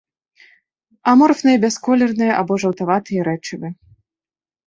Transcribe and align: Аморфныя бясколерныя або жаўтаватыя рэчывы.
Аморфныя 1.11 1.57
бясколерныя 1.65 2.33
або 2.39 2.53
жаўтаватыя 2.63 3.21
рэчывы. 3.29 3.67